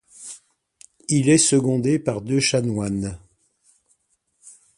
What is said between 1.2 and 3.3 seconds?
est secondé par deux chanoines.